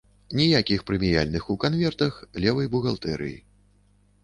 Ніякіх 0.37 0.79
прэміяльных 0.87 1.43
у 1.55 1.59
канвертах, 1.65 2.17
левай 2.47 2.73
бухгалтэрыі. 2.75 3.39